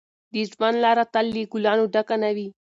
د 0.33 0.33
ژوند 0.51 0.77
لاره 0.83 1.05
تل 1.13 1.25
له 1.35 1.41
ګلانو 1.51 1.83
ډکه 1.93 2.15
نه 2.23 2.29
وي. 2.35 2.47